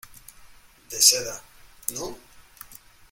[0.89, 1.39] de seda.¿
[1.93, 2.17] no?